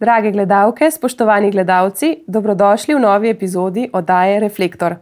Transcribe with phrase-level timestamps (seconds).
[0.00, 4.94] Drage gledalke, spoštovani gledalci, dobrodošli v novi epizodi oddaje Reflektor.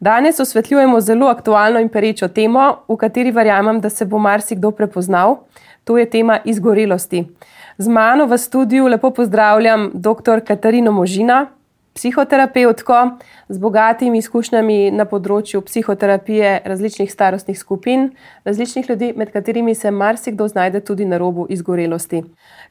[0.00, 5.36] Danes osvetljujemo zelo aktualno in perečo temo, v kateri verjamem, da se bo marsikdo prepoznal.
[5.84, 7.26] To je tema izgorelosti.
[7.78, 10.40] Z mano v studiu lepo pozdravljam dr.
[10.46, 11.46] Katarino Možina,
[11.98, 13.18] psihoterapevtko
[13.48, 18.12] z bogatimi izkušnjami na področju psihoterapije različnih starostnih skupin,
[18.46, 22.22] različnih ljudi, med katerimi se marsikdo znajde tudi na robu izgorelosti.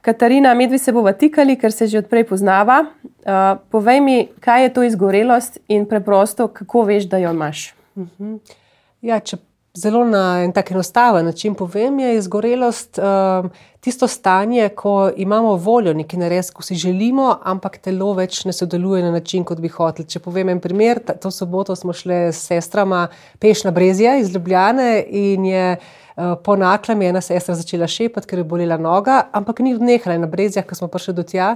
[0.02, 2.86] Katarina, medvi se bova tikali, ker se že odprej poznava.
[3.28, 7.74] Uh, povej mi, kaj je to izgorelost in preprosto, kako veš, da jo imaš.
[7.96, 8.34] Uh mhm.
[8.34, 8.56] -huh.
[9.02, 9.38] ja, če
[9.78, 13.50] zelo na en tak enostaven način povem, je izgorelost uh,
[13.80, 19.04] tisto stanje, ko imamo voljo nekaj narediti, ko si želimo, ampak telo več ne sodeluje
[19.04, 20.08] na način, kot bi hoteli.
[20.10, 23.08] Če povem en primer, to soboto smo šli s sestrama
[23.40, 25.78] peš na Brezija iz Ljubljane in je.
[26.18, 30.16] Eh, po naklem je ena sestra začela šepati, ker je bolela noga, ampak ni odnehala
[30.18, 31.52] na brezjah, ko smo prišli do tja.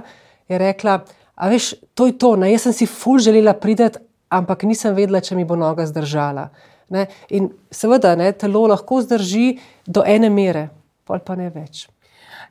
[0.48, 1.00] Je rekla,
[1.34, 3.88] a veš, to je to, ne, jaz sem si ful želela priti,
[4.30, 6.46] ampak nisem vedela, če mi bo noga zdržala.
[6.92, 7.06] Ne.
[7.32, 10.68] In seveda, ne, telo lahko zdrži do ene mere,
[11.08, 11.86] pol pa ne več.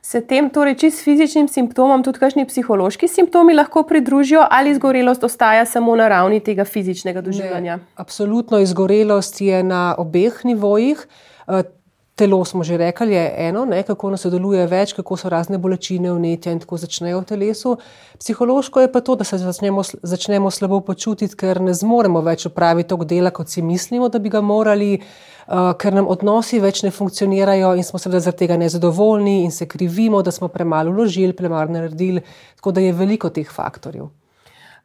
[0.02, 5.62] Se tem, torej, čist fizičnim simptomom, tudi kakšni psihološki simptomi lahko pridružijo, ali izgorelost ostaja
[5.68, 7.76] samo na ravni tega fizičnega doživljanja?
[7.78, 11.06] Ne, absolutno, izgorelost je na obeh nivojih.
[12.14, 16.10] Telo smo že rekli, je eno, ne, kako nas sodeluje več, kako so razne bolečine,
[16.12, 17.72] vnetja in tako začnejo v telesu.
[18.20, 22.90] Psihološko je pa to, da se začnemo, začnemo slabo počutiti, ker ne zmoremo več opraviti
[22.92, 26.92] tog dela, kot si mislimo, da bi ga morali, uh, ker nam odnosi več ne
[26.92, 31.72] funkcionirajo in smo seveda zaradi tega nezadovoljni in se krivimo, da smo premalo vložili, premalo
[31.72, 32.20] naredili.
[32.60, 34.12] Tako da je veliko teh faktorjev.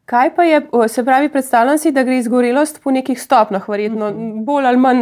[0.08, 4.12] Kaj pa je, se pravi, predstavljam si, da gre izgorelost po nekih stopnjah, verjetno
[4.48, 5.02] bolj ali manj.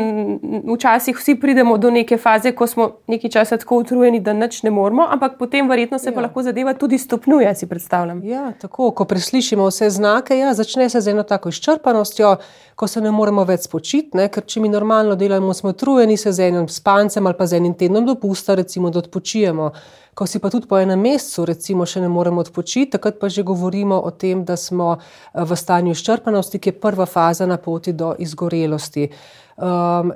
[0.74, 4.72] Včasih vsi pridemo do neke faze, ko smo nekaj časa tako utrujeni, da nič ne
[4.74, 6.14] moremo, ampak potem verjetno se ja.
[6.14, 8.24] pa lahko zadeva tudi stopnjuje, si predstavljam.
[8.26, 12.36] Ja, tako, ko preslišimo vse znake, ja, začne se z eno tako izčrpanostjo,
[12.76, 16.50] ko se ne moremo več spočiti, ker če mi normalno delamo, smo utrujeni, se z
[16.50, 19.70] enim spancem ali pa z enim tednom dopusta, recimo, da odpočijemo
[20.16, 23.44] ko si pa tudi po enem mesecu, recimo, še ne moremo odpočiti, takrat pa že
[23.44, 27.92] govorimo o tem, da smo eh, v stanju izčrpanosti, ki je prva faza na poti
[27.92, 29.10] do izgorelosti.
[29.56, 30.16] Um,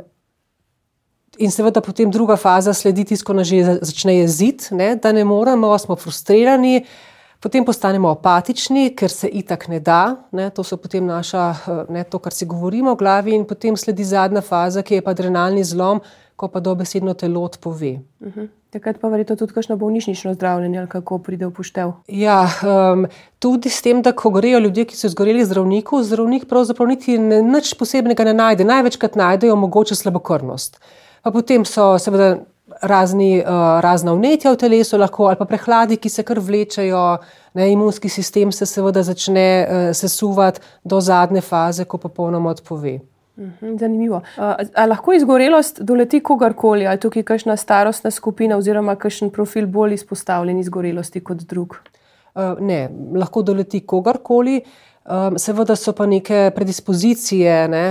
[1.39, 5.75] in seveda potem druga faza sledi, ko nas že začne jeziti, ne, da ne moremo,
[5.77, 6.83] smo frustrirani.
[7.39, 12.07] Potem postanemo apatični, ker se itak ne da, ne, to so potem naša, eh, ne,
[12.07, 15.63] to, kar si govorimo v glavi, in potem sledi zadnja faza, ki je pa adrenalni
[15.63, 15.99] zlom,
[16.39, 17.99] ko pa dobesedno telo odpove.
[18.19, 18.39] Uh mhm.
[18.39, 18.47] -huh.
[18.69, 21.91] Takrat pa verjetno tudi kakšno bolnišnično zdravljenje, ali kako pride v poštev.
[22.07, 22.49] Ja,
[22.93, 23.07] um,
[23.39, 27.41] tudi s tem, da ko grejo ljudje, ki so izgoreli zdravniku, zdravnik pravzaprav niti ne,
[27.41, 28.63] nič posebnega ne najde.
[28.63, 30.79] Največkrat najdejo mogoče slabokrvnost.
[31.23, 32.37] Pa potem so seveda
[32.81, 37.17] razni, uh, razna vnetja v telesu, lahko, ali pa prehladi, ki se kar vlečejo.
[37.53, 42.99] Ne, imunski sistem se seveda začne uh, sesuvati do zadnje faze, ko popolnoma odpove.
[43.39, 44.17] Mhm, zanimivo.
[44.17, 44.43] Uh,
[44.75, 50.59] a lahko izgorelost doleti kogarkoli, ali tukaj kakšna starostna skupina oziroma kakšen profil bolj izpostavljen
[50.59, 51.75] izgorelosti kot drug?
[52.59, 54.61] Ne, lahko doleti kogarkoli.
[55.37, 57.83] Seveda so pa neke predispozicije, ne,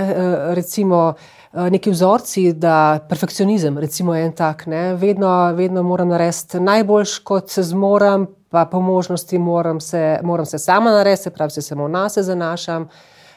[0.55, 1.13] recimo
[1.53, 7.63] neki vzorci, da perfekcionizem, recimo en tak, ne, vedno, vedno moram narediti najboljš, kot se
[7.63, 12.09] zmorem, pa po možnosti moram se, moram se sama narediti, se pravi, se samo na
[12.09, 12.89] se zanašam.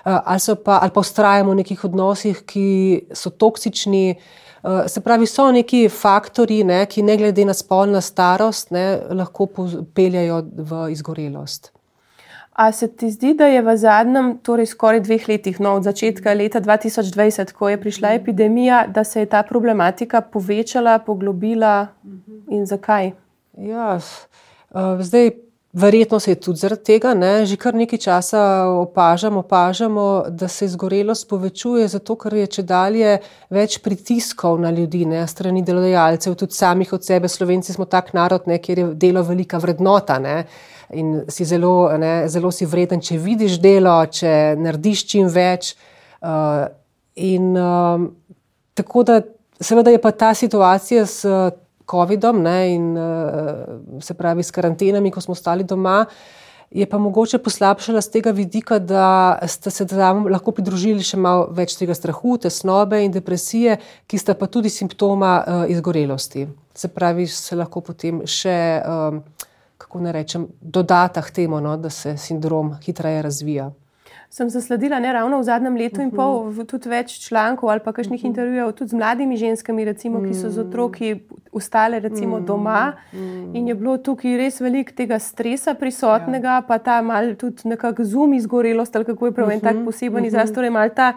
[0.04, 2.68] Ali, pa, ali pa ustrajamo v nekih odnosih, ki
[3.14, 4.16] so toksični.
[4.62, 9.48] Eh, se pravi, so neki faktori, ne, ki ne glede na spolno starost, ne, lahko
[9.94, 11.72] peljajo v izgorelost.
[12.52, 16.34] A se ti zdi, da je v zadnjem, torej skoraj dveh letih, no, od začetka
[16.36, 18.22] leta 2020, ko je prišla mhm.
[18.22, 21.88] epidemija, da se je ta problematika povečala, poglobila
[22.50, 23.12] in zakaj?
[23.58, 25.30] Ja, eh, zdaj
[25.72, 28.41] Verjetno se je tudi zaradi tega, ne, že kar nekaj časa
[28.77, 33.15] opažamo, opažamo, da se izgorelost povečuje, zato ker je če dalje
[33.49, 37.28] več pritiskov na ljudi, ne, strani delodajalcev, tudi samih od sebe.
[37.28, 40.43] Slovenci smo tak narod, ne, kjer je delo velika vrednota ne,
[40.93, 45.73] in si zelo, ne, zelo si vreden, če vidiš delo, če narediš čim več.
[46.20, 46.69] Uh,
[47.17, 48.05] in uh,
[48.76, 49.23] tako da,
[49.56, 51.25] seveda je pa ta situacija s
[51.90, 56.05] COVID-om ne, in uh, se pravi s karantenami, ko smo ostali doma,
[56.73, 61.50] je pa mogoče poslabšala z tega vidika, da ste se tam lahko pridružili še malo
[61.52, 63.76] več tega strahu, tesnobe in depresije,
[64.08, 66.46] ki sta pa tudi simptoma uh, izgorelosti.
[66.75, 68.56] Se pravi, se lahko potem še,
[68.88, 69.20] um,
[69.76, 73.69] kako ne rečem, dodata k temu, no, da se sindrom hitreje razvija.
[74.32, 77.93] Sem zasledila ne ravno v zadnjem letu in pol, v, tudi več člankov ali pa
[77.93, 81.11] kakšnih intervjujev, tudi z mladimi ženskami, recimo, ki so z otroki
[81.52, 82.94] ustale recimo, doma.
[83.52, 88.32] In je bilo tukaj res veliko tega stresa prisotnega, pa ta mal tudi nekako zum
[88.40, 90.52] izgorelost, ali kako je prav en tak poseben izraz.
[90.52, 91.12] Torej, mal ta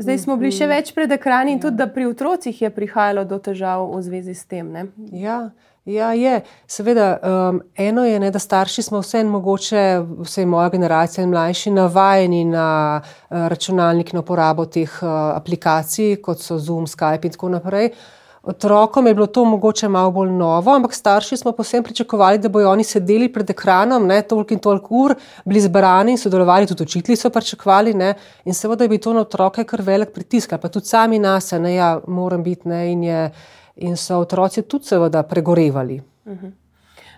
[0.00, 3.36] Zdaj smo bili še več pred ekrani in tudi, da pri otrocih je prihajalo do
[3.36, 4.70] težav v zvezi s tem.
[4.72, 4.86] Ne?
[5.12, 5.50] Ja.
[5.84, 6.40] Ja, je.
[6.66, 11.70] Seveda, um, eno je, ne, da starši smo vseeno, mogoče vse moja generacija in mlajši,
[11.70, 17.48] navajeni na uh, računalnik, na uporabo teh uh, aplikacij, kot so Zoom, Skype in tako
[17.48, 17.90] naprej.
[18.42, 22.70] Otrokom je bilo to mogoče malo bolj novo, ampak starši smo posebej pričakovali, da bodo
[22.70, 25.14] oni sedeli pred ekranom, ne toliko in toliko ur,
[25.44, 27.94] bili zbrani in sodelovali, tudi učitelji so pričakovali.
[27.94, 28.14] Ne,
[28.44, 31.74] in seveda je bil to na otroke kar velik pritisk, pa tudi sami nas, ne,
[31.74, 33.30] ja, moram biti ne, in je
[33.76, 36.00] in so otroci tudi seveda pregorevali.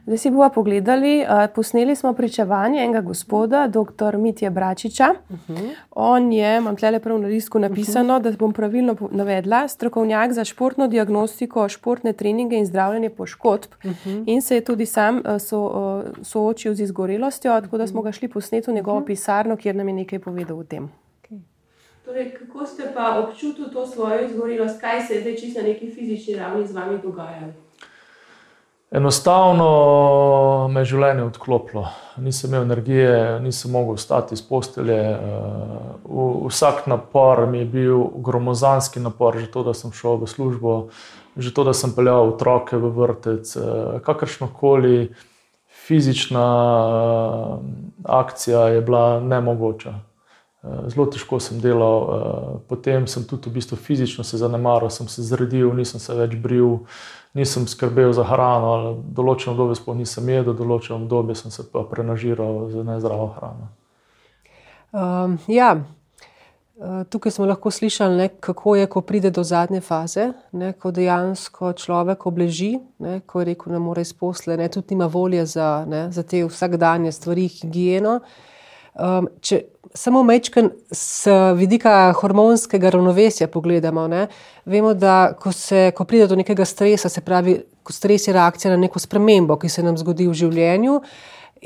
[0.07, 4.17] Zdaj si bomo pogledali, posneli smo pričevanje enega gospoda, dr.
[4.19, 5.15] Mitja Bračiča.
[5.91, 10.89] On je, imam tle prav na listku napisano, da bom pravilno navedla, strokovnjak za športno
[10.89, 13.71] diagnostiko, športne treninge in zdravljenje poškodb.
[14.27, 18.71] In se je tudi sam so, soočil z izgorelostjo, tako da smo ga šli posneti
[18.71, 20.91] v njegovo pisarno, kjer nam je nekaj povedal o tem.
[22.05, 25.91] Torej, kako ste pa občutili to svojo izgorelost, kaj se je zdaj čisto na neki
[25.91, 27.53] fizični ravni z vami dogajalo?
[28.93, 31.87] Enostavno me je življenje odklopilo.
[32.21, 34.99] Nisem imel energije, nisem mogel vstati iz postelje.
[36.05, 40.75] Vsak napor mi je bil gromozanski napor, že to, da sem šel v službo,
[41.41, 43.57] že to, da sem peljal otroke v vrtec,
[44.05, 45.09] kakršno koli
[45.87, 46.47] fizična
[48.05, 49.95] akcija je bila nemogoča.
[50.63, 55.73] Zelo težko sem delal, potem sem tudi v bistvu fizično se zanemaril, sem se zredil,
[55.75, 56.85] nisem se več bril,
[57.35, 58.93] nisem skrbel za hrano.
[59.03, 63.73] Določeno obdobje sploh nisem jedel, določeno obdobje sem se pa prenažiral z nezdravo hrano.
[64.93, 65.75] Um, ja.
[66.83, 71.75] Tukaj smo lahko slišali, ne, kako je, ko pride do zadnje faze, ne, ko dejansko
[71.79, 76.23] človek obleži, ne, ko je rekel, da mora izposliti, tudi nima volje za, ne, za
[76.23, 78.21] te vsakdanje stvari, higieno.
[78.93, 79.63] Um, če
[79.95, 84.27] samo mečken z vidika hormonskega ravnovesja pogledamo, ne,
[84.65, 87.57] vemo, da ko, se, ko pride do nekega stresa, se pravi,
[87.91, 91.01] stres je reakcija na neko spremembo, ki se nam zgodi v življenju.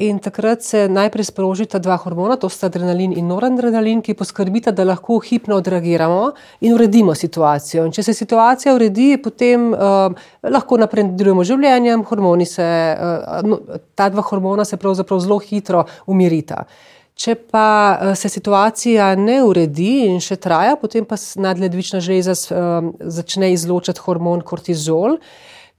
[0.07, 4.85] In takrat se najprej sprožita dva hormona, to sta adrenalin in noradrenalin, ki poskrbita, da
[4.85, 6.19] lahko hipno odreagiramo
[6.69, 7.87] in uredimo situacijo.
[7.89, 10.13] In če se situacija uredi, potem uh,
[10.45, 12.05] lahko naprej nadaljujemo življenjem,
[12.45, 13.59] se, uh, no,
[13.97, 16.67] ta dva hormona se pravzaprav zelo hitro umirita.
[17.17, 17.67] Če pa
[17.97, 24.05] eh, se situacija ne uredi in še traja, potem pa nadledvična žleza eh, začne izločati
[24.05, 25.17] hormon kortizol,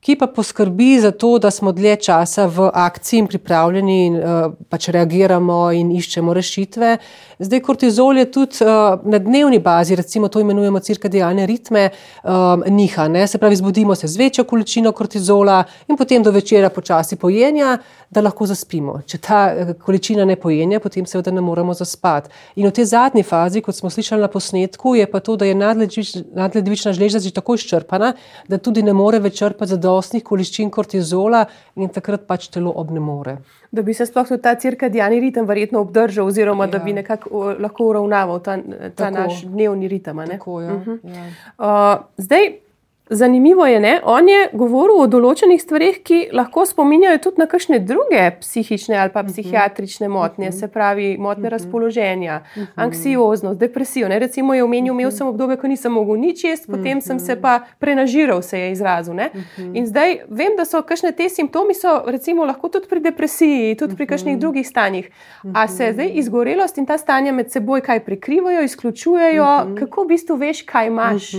[0.01, 4.53] ki pa poskrbi za to, da smo dlje časa v akciji in pripravljeni in uh,
[4.69, 6.97] pač reagiramo in iščemo rešitve.
[7.39, 11.89] Zdaj, kortizol je tudi uh, na dnevni bazi, recimo to imenujemo cirkadijalne ritme,
[12.23, 13.07] um, niha.
[13.07, 13.27] Ne?
[13.27, 17.77] Se pravi, zbudimo se z večjo količino kortizola in potem do večera počasi pojenja,
[18.09, 19.01] da lahko zaspimo.
[19.05, 19.39] Če ta
[19.83, 22.31] količina ne pojenja, potem seveda ne moremo zaspati.
[22.55, 25.55] In v tej zadnji fazi, kot smo slišali na posnetku, je pa to, da je
[25.57, 28.13] nadledvična žleza že tako izčrpana,
[28.47, 31.45] da tudi ne more več črpati zadostnih količin kortizola
[31.75, 33.37] in takrat pač telo obnemore.
[33.71, 36.71] Da bi se sploh ta cirkadijalni ritem verjetno obdržal, oziroma ja.
[36.75, 37.01] da bi ja.
[37.01, 38.57] nekako lahko uravnaval ta,
[38.95, 40.23] ta naš dnevni ritem.
[40.27, 40.73] Tako, ja.
[40.75, 40.99] uh -huh.
[41.03, 41.25] ja.
[41.57, 42.66] uh, zdaj,
[43.09, 47.79] Zanimivo je, da on je govoril o določenih stvarih, ki lahko spominjajo tudi na kakšne
[47.79, 49.31] druge psihične ali pa mhm.
[49.31, 50.57] psihiatrične motnje, mhm.
[50.57, 51.53] se pravi motnje mhm.
[51.53, 52.41] razpoloženja,
[52.75, 54.09] anksioznost, depresijo.
[54.11, 54.19] Ne?
[54.19, 57.59] Recimo je omenil, imel sem obdobje, ko nisem mogel nič jesti, potem sem se pa
[57.79, 59.15] prenažiral, se je izrazil.
[59.15, 59.29] Ne?
[59.73, 63.95] In zdaj vem, da so kakšne te simptomi, so recimo lahko tudi pri depresiji, tudi
[63.95, 65.09] pri kakšnih drugih stanjih.
[65.55, 70.41] A se zdaj izgorelost in ta stanja med seboj kaj prekrivajo, izključujejo, kako v bistvu
[70.43, 71.31] veš, kaj imaš.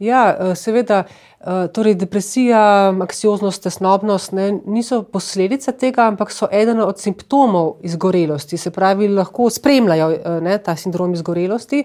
[0.00, 1.02] Ja, eh, seveda,
[1.40, 8.56] eh, torej depresija, anksioznost, tesnobnost ne, niso posledica tega, ampak so eden od simptomov izgorelosti,
[8.56, 11.84] se pravi, lahko spremljajo eh, ne, ta sindrom izgorelosti.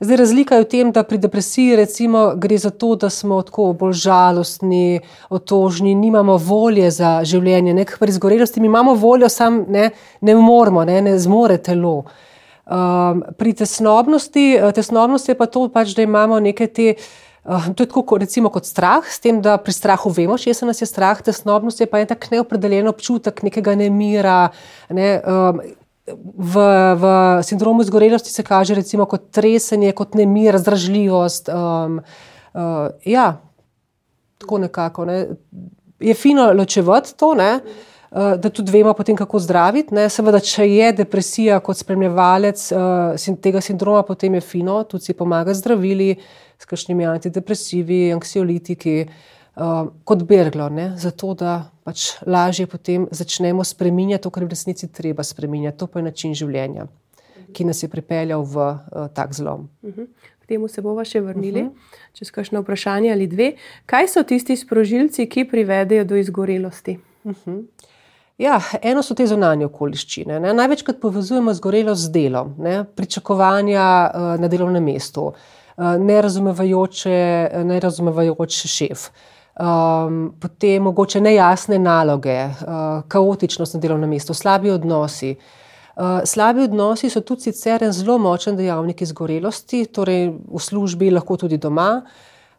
[0.00, 3.70] Zdaj, razlika je v tem, da pri depresiji recimo, gre za to, da smo tako
[3.72, 7.74] bolj žalostni, otožni, nimamo volje za življenje.
[7.74, 9.90] Nek pri izgorelosti mi imamo voljo, sam ne,
[10.20, 12.02] ne moremo, ne, ne zmore telo.
[12.64, 16.96] Um, pri tesnobnosti, tesnobnosti je pa to, pač, da imamo neke te.
[16.98, 20.66] Uh, to je tako, recimo, kot strah, s tem, da pri strahu vemo, če se
[20.66, 24.48] nas je strah, tesnobnost je pa en tak neopredeljen občutek nekega nemira.
[24.88, 25.60] Ne, um,
[26.36, 26.64] v,
[27.00, 27.04] v
[27.44, 31.52] sindromu izgorelosti se kaže recimo kot tresenje, kot nemir, razdražljivost.
[31.52, 32.00] Um,
[32.56, 33.34] uh, ja,
[34.40, 35.04] tako nekako.
[35.04, 35.18] Ne.
[36.00, 37.34] Je fino ločevati to.
[37.34, 37.58] Ne.
[38.14, 39.94] da tudi vemo, potem, kako zdraviti.
[39.94, 40.06] Ne.
[40.08, 42.62] Seveda, če je depresija kot spremljevalec
[43.42, 46.12] tega sindroma, potem je fino, tudi si pomaga zdravili,
[46.58, 48.96] s kakšnimi antidepresivi, anksiolitiki,
[50.04, 50.92] kot berglo, ne.
[50.98, 55.78] zato da pač lažje potem začnemo spreminjati to, kar v resnici treba spreminjati.
[55.78, 56.88] To pa je način življenja,
[57.54, 58.68] ki nas je pripeljal v
[59.14, 59.68] tak zlom.
[59.84, 60.10] Mhm.
[60.44, 62.00] K temu se bomo še vrnili, uh -huh.
[62.12, 63.52] čez kakšno vprašanje ali dve.
[63.86, 66.98] Kaj so tisti sprožilci, ki privedejo do izgorelosti?
[67.24, 67.50] Uh mhm.
[67.50, 67.64] -huh.
[68.38, 70.40] Ja, eno so te zunanje okoliščine.
[70.40, 70.54] Ne.
[70.54, 72.84] Največkrat povezujemo zgorelost z delom, ne.
[72.84, 75.28] pričakovanja uh, na delovnem mestu,
[75.76, 77.06] uh, nerazumevajoč
[78.66, 79.08] šef.
[79.54, 85.36] Um, potem mogoče nejasne naloge, uh, kaotičnost na delovnem mestu, slabi odnosi.
[85.94, 91.36] Uh, slabi odnosi so tudi sicer en zelo močen dejavnik izgorelosti, torej v službi, lahko
[91.38, 92.02] tudi doma,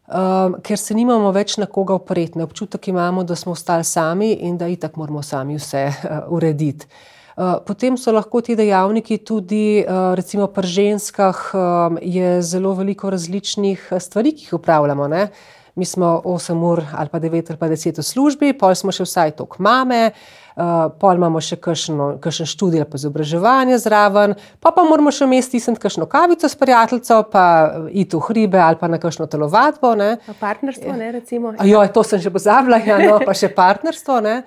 [0.08, 2.40] um, ker se nimamo več na koga opreti.
[2.40, 6.88] Občutek imamo, da smo ostali sami in da itak moramo sami vse uh, urediti.
[7.36, 13.10] Uh, potem so lahko ti dejavniki tudi, uh, recimo pri ženskah, um, je zelo veliko
[13.12, 15.08] različnih stvari, ki jih upravljamo.
[15.12, 15.28] Ne?
[15.76, 19.04] Mi smo 8 ur ali pa 9 ali pa 10 v službi, pol smo še
[19.04, 20.14] vsaj tok mame.
[20.56, 25.76] Pol imamo še kakšen študij ali pa izobraževanje zraven, pa pa moramo še umesti tisem
[25.76, 27.44] kakšno kavico s prijateljico, pa
[27.92, 29.92] iti v hribe ali pa na kakšno telovadbo.
[30.40, 31.52] Partnerstvo, ne recimo.
[31.60, 34.22] Jo, to sem že pozabila, ja, no, pa še partnerstvo.
[34.24, 34.38] Ne.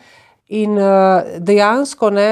[0.57, 0.81] In
[1.37, 2.29] dejansko, ne,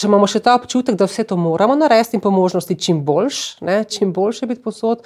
[0.00, 3.60] če imamo še ta občutek, da vse to moramo narediti in po možnosti čim boljš,
[3.66, 5.04] ne, čim boljše biti posod,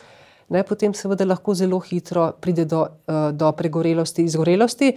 [0.55, 4.93] ne, potem seveda lahko zelo hitro pride do, uh, do pregorelosti, izgorelosti.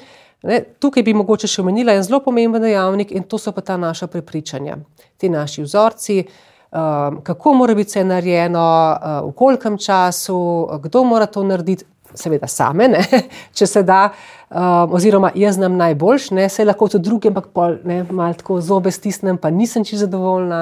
[0.46, 3.78] Ne, tukaj bi mogoče še omenila en zelo pomemben dejavnik in to so pa ta
[3.82, 4.78] naša prepričanja,
[5.18, 10.38] ti naši vzorci, um, kako mora biti vse narejeno, uh, v kolkem času,
[10.86, 13.04] kdo mora to narediti, seveda same, ne,
[13.58, 14.10] če se da,
[14.50, 18.62] um, oziroma jaz znam najboljš, ne, se lahko tudi drugi, ampak pol, ne, malo tako
[18.62, 20.62] zobe stisnem, pa nisem čisto zadovoljna.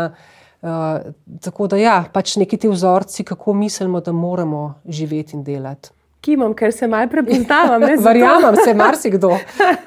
[0.66, 1.12] Uh,
[1.46, 5.92] tako da ja, pač neki ti vzorci, kako mislimo, da moramo živeti in delati
[6.26, 7.82] kimam, ker se malo prepoznavam.
[8.08, 9.38] Verjamem, se marsikdo.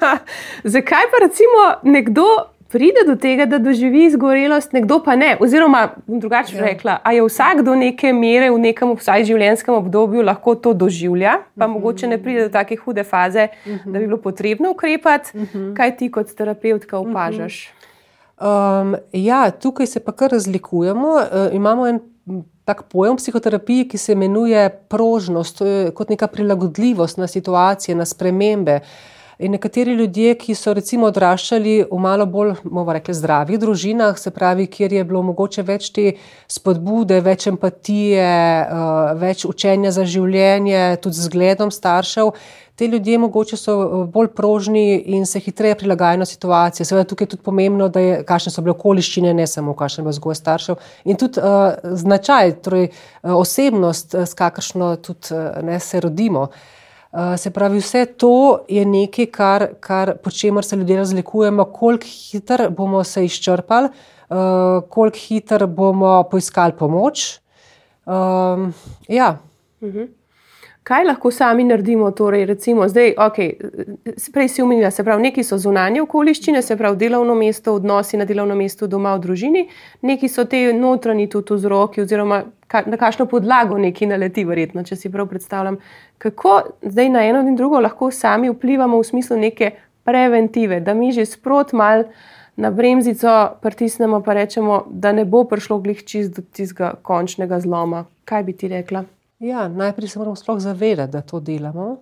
[0.75, 2.25] Zakaj pa recimo nekdo
[2.69, 5.33] pride do tega, da doživi izgorelost, nekdo pa ne?
[5.41, 6.65] Oziroma, drugače ja.
[6.65, 11.39] rekla, a je vsak do neke mere v nekem vsaj življenjskem obdobju lahko to doživlja,
[11.57, 11.73] pa mm -hmm.
[11.73, 13.91] mogoče ne pride do take hude faze, mm -hmm.
[13.91, 15.73] da bi bilo potrebno ukrepati, mm -hmm.
[15.73, 17.69] kaj ti kot terapeutka opažaš.
[17.69, 18.81] Mm -hmm.
[18.81, 21.07] um, ja, tukaj se pa kar razlikujemo.
[21.07, 21.99] Uh, imamo en
[22.65, 25.61] tak pojem psihoterapije, ki se imenuje prožnost,
[25.93, 28.79] kot neka prilagodljivost na situacije, na spremembe.
[29.39, 34.33] In nekateri ljudje, ki so recimo odraščali v malo bolj, bomo rekli, zdravih družinah, se
[34.35, 36.09] pravi, kjer je bilo mogoče več te
[36.51, 42.33] spodbude, več empatije, uh, več učenja za življenje, tudi zgledom staršev,
[42.75, 44.83] te ljudje mogoče so eh, bolj prožni
[45.15, 46.87] in se hitreje prilagajajo na situacije.
[46.87, 50.17] Seveda tukaj je tudi pomembno, da je, kakšne so bile okoliščine, ne samo kakšen je
[50.17, 56.03] vzgoj staršev in tudi uh, značaj, torej uh, osebnost, s kakršno tudi uh, ne, se
[56.03, 56.49] rodimo.
[56.49, 56.75] Uh,
[57.37, 62.69] se pravi, vse to je nekaj, kar, kar po čemer se ljudje razlikujemo, koliko hitro
[62.69, 63.89] bomo se izčrpali,
[64.29, 64.37] uh,
[64.89, 67.39] koliko hitro bomo poiskali pomoč.
[68.05, 68.73] Um,
[69.07, 69.37] ja.
[69.81, 70.18] uh mhm.
[70.83, 72.11] Kaj lahko sami naredimo?
[72.11, 73.51] Torej, recimo, zdaj, okay,
[74.33, 78.25] prej si umenila, se pravi, neki so zunanje okoliščine, se pravi, delovno mesto, odnosi na
[78.25, 79.65] delovnem mestu, doma v družini,
[80.01, 82.43] neki so te notranji tudi vzroki, oziroma
[82.85, 85.77] na kakšno podlago neki naleti, verjetno, če si prav predstavljam.
[86.17, 89.71] Kako zdaj na eno in drugo lahko sami vplivamo v smislu neke
[90.03, 92.07] preventive, da mi že sprot mal.
[92.59, 98.03] Na bremzico pritisnemo, pa rečemo, da ne bo prišlo glih čist do tistega končnega zloma.
[98.27, 99.05] Kaj bi ti rekla?
[99.39, 101.97] Ja, najprej se moramo sploh zavedati, da to delamo.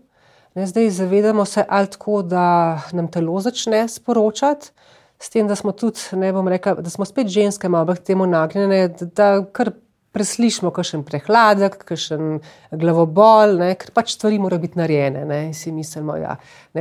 [0.55, 4.71] Ne, zdaj zavedamo se ali tako, da nam telo začne sporočati,
[5.19, 8.25] s tem, da smo tudi, ne bom rekel, da smo spet ženske, malo k temu
[8.25, 9.71] nagnjene, da, da kar
[10.17, 12.39] preslišimo, kakšen prehladek, kakšen
[12.71, 15.25] glavobol, ne, ker pač stvari morajo biti narejene.
[15.29, 15.41] Ne,
[15.73, 16.39] mislimo, ja,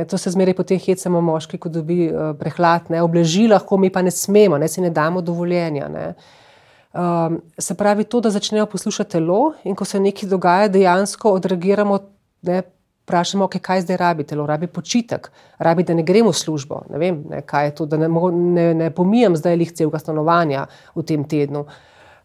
[0.09, 4.01] to se zmeraj potem hecamo moški, ko dobi uh, prehlad, ne, obleži lahko, mi pa
[4.01, 5.89] ne smemo, ne, si ne damo dovoljenja.
[5.93, 6.07] Ne.
[6.97, 11.99] Um, se pravi, to, da začnejo poslušati telo, in ko se nekaj dogaja, dejansko odreagiramo,
[12.41, 12.61] ne
[13.07, 16.81] vprašamo, okay, kaj zdaj rabi telo, rabi počitek, rabi, da ne gremo v službo.
[16.89, 20.65] Ne vem, ne, kaj je to, da ne, ne, ne pomijem zdaj lih celega stanovanja
[20.95, 21.67] v tem tednu.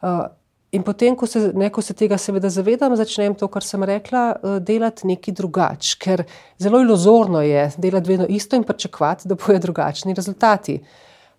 [0.00, 0.24] Uh,
[0.72, 4.24] in potem, ko se, ne, ko se tega seveda zavedam, začnem to, kar sem rekla,
[4.32, 6.24] uh, delati nekaj drugače, ker
[6.58, 10.80] zelo iluzorno je delati vedno isto in pričakovati, da bojo drugačni rezultati.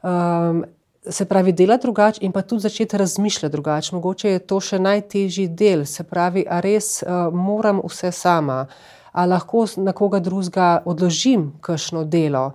[0.04, 0.64] Um,
[1.10, 3.96] se pravi, delati drugače in pa tudi začeti razmišljati drugače.
[3.96, 8.66] Mogoče je to še najtežji del, se pravi, a res uh, moram vse sama,
[9.12, 12.54] a lahko na koga drugega odložim kakšno delo,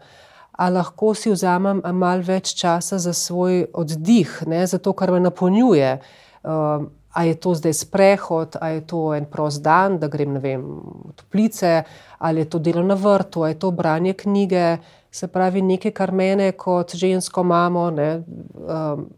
[0.52, 5.20] a lahko si vzamem malo več časa za svoj oddih, ne, za to, kar me
[5.20, 5.98] napolnjuje.
[6.42, 10.62] Um, a je to zdaj sprehod, a je to en prost dan, da grem vem,
[11.08, 11.82] v toplice,
[12.18, 14.78] ali je to delo na vrtu, ali je to branje knjige.
[15.18, 18.08] Se pravi, nekaj, kar mene kot žensko mamo, ne,
[18.54, 19.08] um,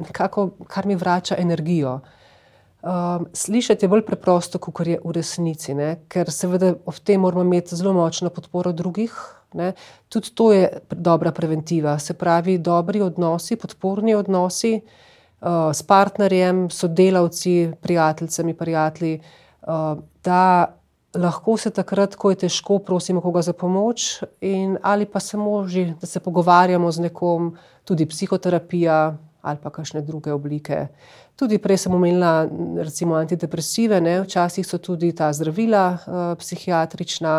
[0.00, 1.98] nekako, kar mi vrača energijo.
[2.82, 5.90] Um, slišati je bolj preprosto, kot je v resnici, ne?
[6.08, 9.12] ker seveda v tem moramo imeti zelo močno podporo drugih.
[9.54, 9.74] Ne?
[10.08, 11.98] Tudi to je dobra preventiva.
[11.98, 20.42] Se pravi, dobri odnosi, podporni odnosi uh, s partnerjem, sodelavci, prijateljicami, prijatelji, uh, da
[21.14, 25.94] lahko se takrat, ko je težko, prosimo koga za pomoč, in, ali pa samo že,
[26.00, 27.52] da se pogovarjamo z nekom,
[27.84, 30.86] tudi psihoterapija ali pa kakšne druge oblike.
[31.36, 32.46] Tudi prej sem omenila,
[32.78, 34.20] recimo, antidepresive, ne?
[34.22, 37.32] včasih so tudi ta zdravila, uh, psihiatrična,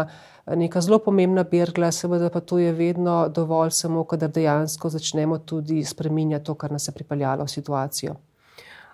[0.60, 5.84] neka zelo pomembna bergla, seveda pa to je vedno dovolj, samo kadar dejansko začnemo tudi
[5.84, 8.16] spreminjati to, kar nas je pripeljalo v situacijo.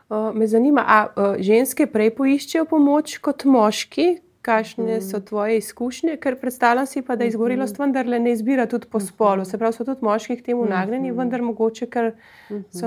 [0.09, 5.21] Uh, me zanima, ali uh, ženske prej poiščejo pomoč kot moški, kakšne so mm.
[5.21, 7.85] tvoje izkušnje, ker predstavljam si pa, da izgorelost mm-hmm.
[7.85, 9.45] vendarle ne izbira tudi po spolu.
[9.45, 12.11] Se pravi, so tudi moški k temu nagnjeni, vendar mogoče, ker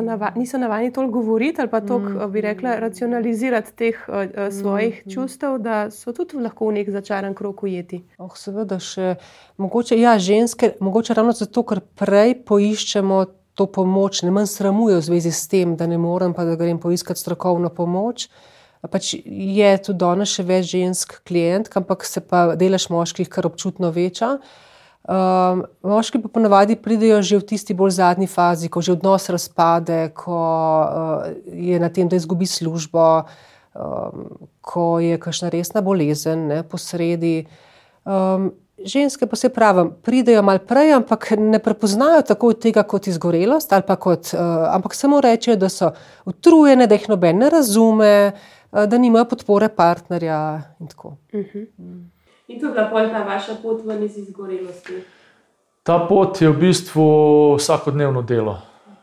[0.02, 5.58] nava niso navajeni toliko govoriti ali pa toliko, bi rekla, racionalizirati teh uh, svojih čustev,
[5.58, 8.02] da so tudi lahko v nek začaran krok ujeti.
[8.18, 9.14] Oh, seveda še
[9.60, 13.24] mogoče, ja, ženske, mogoče ravno zato, ker prej poiščemo.
[13.60, 16.78] To pomoč ne manj sramuje v zvezi s tem, da ne morem, pa da grem
[16.80, 18.24] poiskati strokovno pomoč.
[18.24, 18.51] Uh,
[18.90, 23.92] pač je tudi danes še več žensk klient, ampak se pa delež moških kar občutno
[23.94, 24.38] veča.
[25.02, 30.14] Um, moški pa ponavadi pridejo že v tisti bolj zadnji fazi, ko že odnos razpade,
[30.14, 33.26] ko uh, je na tem, da izgubi službo,
[33.74, 34.30] um,
[34.62, 37.46] ko je kakšna resna bolezen ne, posredi.
[38.06, 43.74] Um, ženske pa se pravi, pridejo malo prej, ampak ne prepoznajo tako tega kot izgorelost,
[43.98, 45.90] kot, uh, ampak samo rečejo, da so
[46.26, 48.14] utrujene, da jih noben ne razume.
[48.30, 50.62] Eh, da nimajo podpore partnerja.
[50.80, 51.66] In, uh -huh.
[52.48, 55.02] in to je bila pol ta vaša pot ven iz izgorelosti.
[55.82, 57.04] Ta pot je v bistvu
[57.58, 58.58] vsakodnevno delo.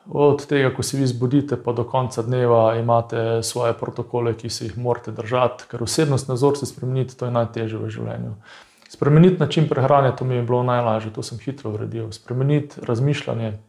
[0.10, 4.66] Od tega, ko se vi zbudite, pa do konca dneva imate svoje protokole, ki se
[4.66, 8.34] jih morate držati, ker osebnost nazor se spremeniti, to je najtežje v življenju.
[8.90, 12.12] Spremeniti način prehrane, to mi je bilo najlažje, to sem hitro uredil.
[12.12, 13.60] Spremeniti razmišljanje,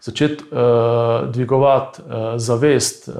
[0.00, 3.14] začeti uh, dvigovati uh, zavest, uh,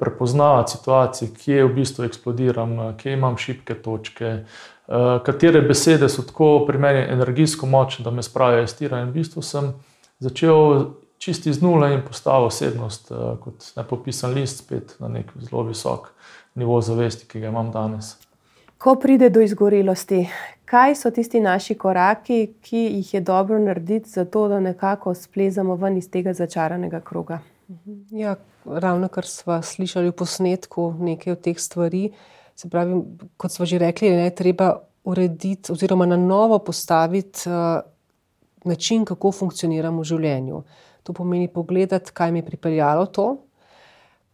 [0.00, 6.64] prepoznavati situacije, kje v bistvu eksplodiram, kje imam šibke točke, uh, katere besede so tako
[6.66, 9.00] pri meni energijsko močne, da me spravijo iz tira.
[9.00, 9.72] In v bistvu sem
[10.18, 10.86] začel
[11.18, 16.08] čisti z nule in postavil osebnost uh, kot nepopisan list, spet na nek zelo visok
[16.54, 18.16] nivo zavesti, ki ga imam danes.
[18.80, 20.24] Ko pride do izgorelosti,
[20.64, 25.96] kaj so tisti naši koraki, ki jih je dobro narediti, zato da nekako splezamo ven
[26.00, 27.40] iz tega začaranega kroga?
[28.10, 32.08] Ja, ravno kar smo slišali v posnetku, nekaj od teh stvari.
[32.58, 32.98] Se pravi,
[33.36, 34.72] kot smo že rekli, je treba
[35.04, 37.80] urediti oziroma na novo postaviti uh,
[38.64, 40.62] način, kako funkcioniramo v življenju.
[41.02, 43.36] To pomeni pogledati, kaj mi je pripeljalo to,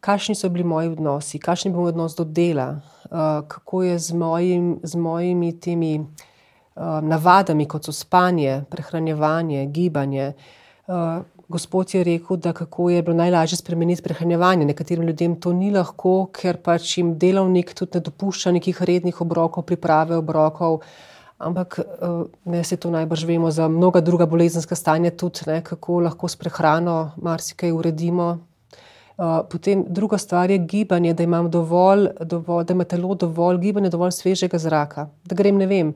[0.01, 4.15] kakšni so bili moji odnosi, kakšen je bil odnos do dela, uh, kako je z,
[4.15, 10.33] mojim, z mojimi temi uh, navadami, kot so spanje, prehranjevanje, gibanje.
[10.87, 14.65] Uh, gospod je rekel, da kako je bilo najlažje spremeniti prehranjevanje.
[14.65, 19.65] Nekaterim ljudem to ni lahko, ker pač jim delovnik tudi ne dopušča nekih rednih obrokov,
[19.65, 20.81] priprave obrokov.
[21.39, 21.79] Ampak
[22.45, 26.37] ne se to najbrž vemo za mnoga druga bolezenska stanja, tudi ne, kako lahko s
[26.37, 28.39] prehrano marsikaj uredimo,
[29.17, 33.89] Uh, potem druga stvar je gibanje, da imam dovolj, dovolj, da ima telo dovolj gibanja,
[33.89, 35.07] dovolj svežega zraka.
[35.25, 35.95] Da grem, ne vem,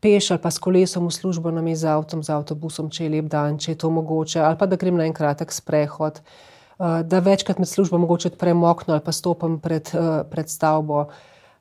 [0.00, 3.14] peš ali pa s kolesom v službo, nam je z avtom, z avtobusom, če je
[3.16, 6.20] lep dan, če je to mogoče, ali pa da grem na en kratek sprehod,
[6.78, 11.08] uh, da večkrat med službo mogoče odprem okno ali pa stopim pred, uh, pred stavbo.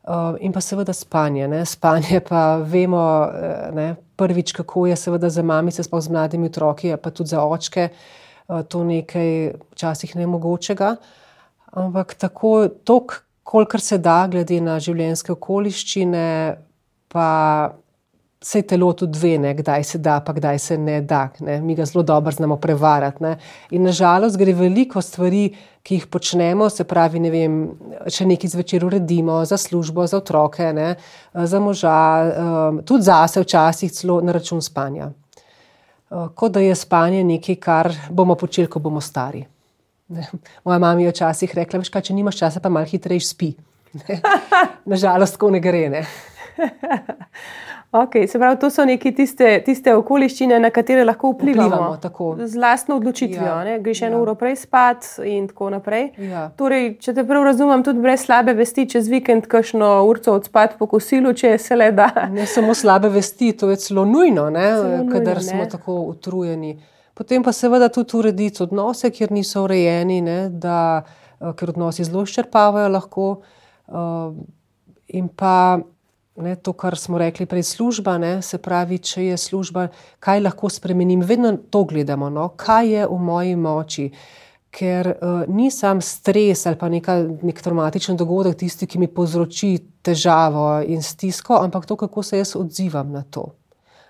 [0.08, 1.50] Uh, in pa seveda spanje.
[1.52, 1.66] Ne?
[1.68, 3.02] Spanje pa vemo
[3.76, 7.90] ne, prvič, kako je seveda za mamice, sploh z mladimi otroki, pa tudi za očke.
[8.48, 10.96] Eh, to nekaj včasih nemogočega.
[11.72, 12.70] Ampak tako,
[13.44, 16.28] kolikor se da, glede na življenjske okoliščine,
[17.12, 17.28] pa
[18.42, 21.30] se telo tudi ve, ne, kdaj se da, pa kdaj se ne da.
[21.40, 21.62] Ne.
[21.62, 23.24] Mi ga zelo dobro znamo prevarati.
[23.24, 23.38] Ne.
[23.72, 25.50] In nažalost gre veliko stvari,
[25.84, 27.62] ki jih počnemo, se pravi, ne vem,
[28.12, 30.96] če nekaj zvečer uredimo za službo, za otroke, ne,
[31.34, 31.96] za moža,
[32.28, 35.08] um, tudi zase, včasih celo na račun spanja.
[36.12, 39.44] Eh, kot da je spanje nekaj, kar bomo počeli, ko bomo stari.
[40.08, 40.28] Ne.
[40.64, 43.52] Moja mama je včasih rekla: Veš, kaj, če nimaš časa, pa malo hitreje spi.
[44.92, 45.90] Nažalost, tako ne gre.
[45.90, 46.06] Ne.
[47.92, 51.78] Okay, se pravi, to so neke tiste, tiste okoliščine, na katere lahko vplivamo.
[51.96, 53.54] vplivamo z lastno odločitvijo.
[53.64, 53.78] Ja.
[53.80, 54.22] Greš eno ja.
[54.22, 56.10] uro prej spat in tako naprej.
[56.20, 56.50] Ja.
[56.60, 60.90] Torej, če te prav razumem, tudi brez slabe vesti, čez vikend, kakšno urco odspat po
[60.92, 62.10] kosilu, če se le da.
[62.34, 64.50] Ne samo slabe vesti, to je celo nujno,
[65.12, 66.76] kadar smo tako utrujeni.
[67.18, 71.04] Potem pa seveda tudi urediti odnose, kjer niso urejeni, ne, da,
[71.40, 73.38] eh, ker odnosi zelo izčrpavajo lahko.
[73.88, 74.36] Uh,
[75.08, 75.80] in pa
[76.38, 79.88] ne, to, kar smo rekli prej, služba, ne, se pravi, če je služba,
[80.20, 84.10] kaj lahko spremenim, vedno to gledamo, no, kaj je v moji moči.
[84.78, 89.72] Ker uh, ni sam stres ali pa neka, nek traumatičen dogodek tisti, ki mi povzroči
[90.06, 93.48] težavo in stisko, ampak to, kako se jaz odzivam na to.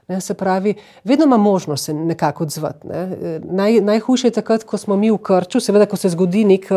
[0.08, 2.88] Ne, se pravi, vedno ima možnost se nekako odzvati.
[2.88, 3.40] Ne.
[3.44, 6.70] Naj, najhujše je takrat, ko smo mi v krču, seveda, ko se zgodi nek,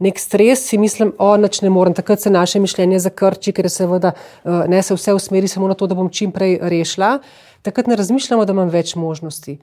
[0.00, 1.94] nek stres, si mislim, o nič ne morem.
[1.94, 5.94] Takrat se naše mišljenje zakrči, ker seveda, ne, se vse usmeri samo na to, da
[5.94, 7.18] bom čim prej rešila.
[7.62, 9.58] Takrat ne razmišljamo, da imam več možnosti.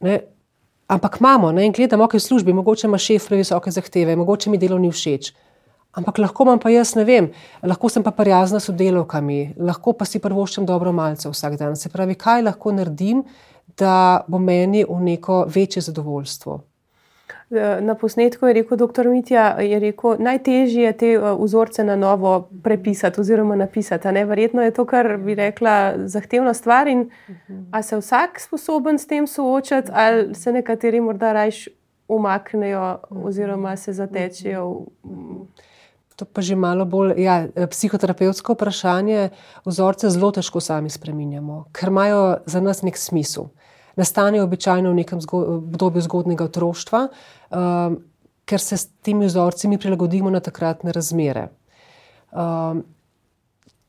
[0.00, 0.20] Ne.
[0.86, 4.62] Ampak imamo ne, in gledamo, je v službi, mogoče ima šef previsoke zahteve, mogoče mi
[4.62, 5.32] delo ni všeč.
[5.92, 7.28] Ampak lahko imam pa jaz ne vem,
[7.62, 11.76] lahko sem pa prijazna s sodelovkami, lahko pa si prvoščem dobro malce vsak dan.
[11.76, 13.20] Se pravi, kaj lahko naredim,
[13.78, 16.60] da bo meni v neko večje zadovoljstvo.
[17.80, 19.08] Na posnetku je rekel dr.
[19.12, 24.08] Mitja, je rekel, najtežje je te uh, vzorce na novo prepisati oziroma napisati.
[24.08, 26.88] Verjetno je to, kar bi rekla, zahtevna stvar.
[26.88, 27.10] In,
[27.70, 31.68] a se vsak sposoben s tem soočati, ali se nekateri morda rajš
[32.08, 34.86] umaknejo oziroma se zatečejo.
[35.04, 35.44] V,
[36.22, 39.32] To pa že malo bolj ja, psihoterapevtsko vprašanje.
[39.66, 43.48] Vzorce zelo težko sami spremenjamo, ker imajo za nas nek smisel.
[43.98, 47.96] Nastanejo običajno v nekem obdobju zgodnega otroštva, um,
[48.46, 51.48] ker se s temi vzorci mi prilagodimo na takratne razmere.
[52.30, 52.86] Um,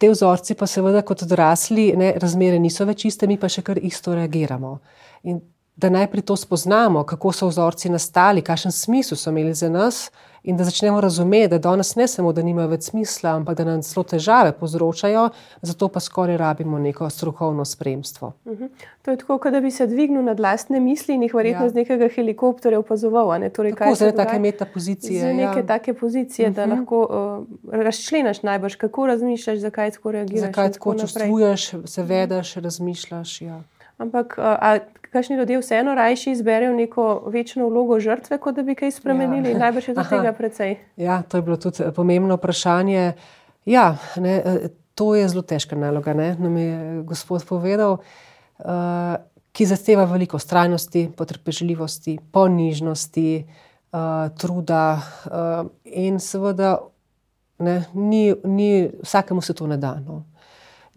[0.02, 3.78] te vzorci pa seveda kot odrasli, ne, razmere niso več iste, mi pa še kar
[3.78, 4.74] isto reagiramo.
[5.30, 5.38] In
[5.76, 10.12] da najprej to spoznamo, kako so vzorci nastali, kakšen smisel so imeli za nas,
[10.44, 13.82] in da začnemo razumeti, da danes ne samo, da nimajo več smisla, ampak da nam
[13.82, 15.30] zelo težave povzročajo,
[15.62, 18.34] zato pa skoraj rabimo neko strokovno spremstvo.
[18.46, 18.64] Uh mhm.
[18.64, 18.70] -huh.
[19.02, 21.70] To je tako, da bi se dvignil nad lastne misli in jih verjetno ja.
[21.70, 23.40] z nekega helikopterja opazoval.
[23.40, 23.50] Ne?
[23.50, 25.22] Torej, tako, zdaj take metapozicije.
[25.22, 25.66] Za neke ja.
[25.66, 26.56] take pozicije, uh -huh.
[26.56, 26.78] da mhm.
[26.78, 30.42] lahko uh, razčleniš najbrž, kako razmišljaš, zakaj tako reagiraš.
[30.42, 33.42] Zakaj tako čustvuješ, se vedeš, razmišljaš.
[33.42, 33.62] Ja.
[33.98, 34.80] Ampak, a,
[35.14, 39.54] kakšni ljudje vseeno rajši izberejo neko večno vlogo žrtve, kot da bi kaj spremenili?
[39.54, 39.58] Ja.
[39.68, 40.78] Najbrž je do tega precej.
[40.98, 43.12] Ja, to je bilo tudi eh, pomembno vprašanje.
[43.66, 49.16] Ja, ne, eh, to je zelo težka naloga, ne, nam je gospod povedal, uh,
[49.54, 54.00] ki zahteva veliko strajnosti, potrpežljivosti, ponižnosti, uh,
[54.38, 56.76] truda uh, in seveda
[57.60, 59.96] ne, ni, ni, vsakemu se to ne da.
[60.06, 60.24] No.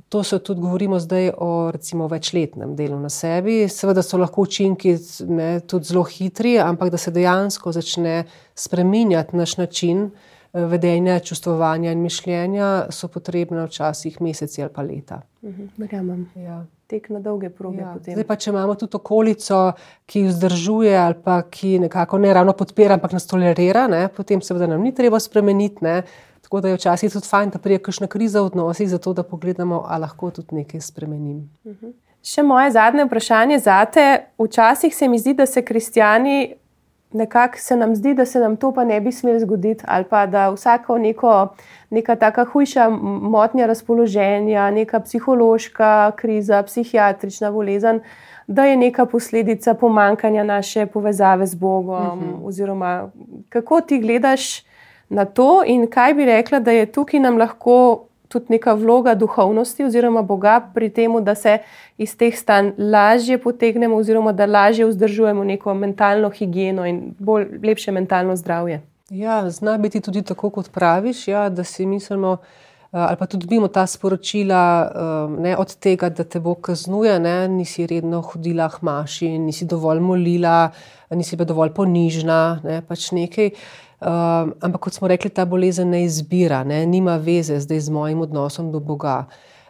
[0.08, 3.68] To se tudi govorimo zdaj o recimo, večletnem delu na sebi.
[3.68, 4.94] Seveda so lahko učinki
[5.28, 11.92] ne, tudi zelo hitri, ampak da se dejansko začne spreminjati naš način eh, vedenja, čustvovanja
[11.92, 15.20] in mišljenja, so potrebne včasih meseci ali pa leta.
[15.42, 16.30] Mhm, verjamem.
[16.36, 16.64] Ja.
[16.86, 17.82] Tek na dolge proge.
[17.82, 17.96] Ja.
[17.98, 19.72] Zdaj pa, če imamo tudi okolico,
[20.06, 24.70] ki vzdržuje ali pa ki nekako ne ravno podpira, ampak nas tolerira, ne, potem seveda
[24.70, 25.82] nam ni treba spremeniti.
[25.82, 25.96] Ne,
[26.46, 29.82] Tako da je včasih tudi fajn, da prije kakšna kriza v odnosih, zato da pogledamo,
[29.86, 31.50] ali lahko tudi nekaj spremenim.
[31.64, 31.86] Uh mhm.
[31.86, 31.92] -huh.
[32.22, 34.26] Še moje zadnje vprašanje za te.
[34.38, 36.54] Včasih se mi zdi, da se kristijani
[37.12, 40.26] nekako se nam zdi, da se nam to pa ne bi smelo zgoditi, ali pa
[40.26, 41.48] da vsako neko,
[41.90, 42.88] neka taka hujša
[43.22, 48.00] motnja razpoloženja, neka psihološka kriza, psihiatrična bolezen.
[48.46, 52.34] Da je neka posledica pomankanja naše povezave z Bogom, uh mhm.
[52.34, 52.48] -huh.
[52.48, 53.10] oziroma
[53.48, 54.65] kako ti gledaš
[55.08, 59.84] na to, in kaj bi rekla, da je tukaj nam lahko tudi neka vloga duhovnosti
[59.84, 61.58] oziroma Boga pri tem, da se
[61.98, 67.92] iz teh stanj lažje potegnemo, oziroma da lažje vzdržujemo neko mentalno higieno in bolj lepše
[67.92, 68.82] mentalno zdravje.
[69.10, 72.36] Ja, zna biti tudi tako, kot praviš, ja, da si mislimo.
[72.92, 77.18] Eh, ali pa tudi dobimo ta sporočila eh, ne, od tega, da te bo kaznuje,
[77.20, 80.70] ne, nisi redno hodila k maši, nisi dovolj molila,
[81.10, 83.50] nisi bila dovolj ponižna, ne, pač nekaj.
[84.06, 88.20] Um, ampak kot smo rekli, ta bolezen ne izbira, ne, nima veze zdaj z mojim
[88.22, 89.24] odnosom do Boga,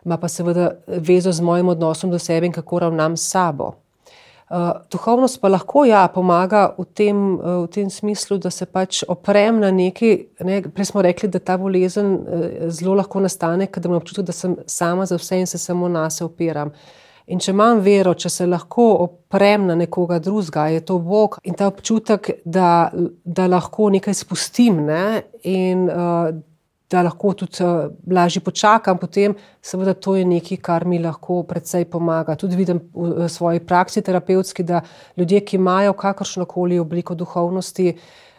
[0.05, 3.71] ima pa seveda vezo z mojim odnosom do sebe in kako ravnam s sabo.
[4.51, 9.01] Uh, duhovnost pa lahko ja, pomaga v tem, uh, v tem smislu, da se pač
[9.09, 10.15] oprem na nekaj.
[10.45, 14.37] Ne, prej smo rekli, da ta bolezen uh, zelo lahko nastane, ker imam občutek, da
[14.37, 16.69] sem sama za vse in se samo na sebe opiram.
[16.69, 21.41] Uh, In če imam vero, če se lahko oprem na nekoga drugega, je to Bog
[21.43, 22.91] in ta občutek, da,
[23.25, 25.25] da lahko nekaj spustim ne?
[25.43, 26.31] in uh,
[26.91, 31.89] da lahko tudi uh, lažje počakam, potem seveda to je nekaj, kar mi lahko predvsej
[31.91, 32.37] pomaga.
[32.39, 34.85] Tudi vidim v, v svoji praksi terapevtski, da
[35.19, 37.97] ljudje, ki imajo kakršno koli obliko duhovnosti,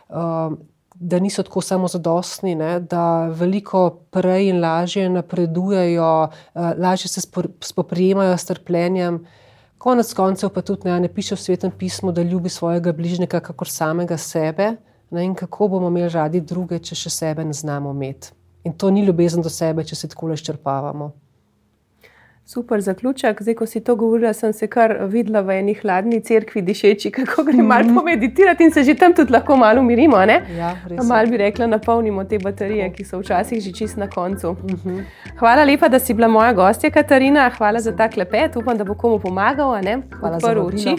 [0.10, 0.56] uh,
[1.00, 7.22] da niso tako samozadostni, ne, da veliko prej in lažje napredujejo, uh, lažje se
[7.62, 9.26] spoprijemajo s trpljenjem.
[9.78, 13.70] Konec koncev pa tudi ne, ne piše v svetem pismu, da ljubi svojega bližnjega, kakor
[13.70, 14.74] samega sebe.
[15.10, 18.34] Ne, in kako bomo imeli radi druge, če še sebe ne znamo imeti.
[18.64, 21.12] In to ni ljubezen do sebe, če se tako le ščrpavamo.
[22.48, 23.42] Super zaključek.
[23.42, 27.44] Zdaj, ko si to govorila, sem se kar videla v eni hladni cerkvi, dišeči, kako
[27.44, 27.96] gre malo mm -hmm.
[27.96, 30.18] pomeditirati in se že tam tudi lahko malo umirimo.
[30.18, 34.52] Ja, malo bi rekla, napolnimo te baterije, ki so včasih že čist na koncu.
[34.52, 35.04] Mm -hmm.
[35.40, 37.52] Hvala lepa, da si bila moja gostja, Katarina.
[37.58, 38.56] Hvala za ta klepet.
[38.56, 39.82] Upam, da bo komu pomagal.
[40.20, 40.96] Hvala za oči.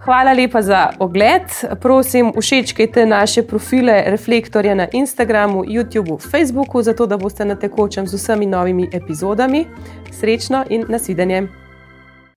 [0.00, 1.42] Hvala lepa za ogled.
[1.80, 8.14] Prosim, všečkajte naše profile Reflektorja na Instagramu, YouTubu, Facebooku, zato da boste na tekočem z
[8.14, 9.66] vsemi novimi epizodami.
[10.12, 11.69] Srečno in nasvidenje!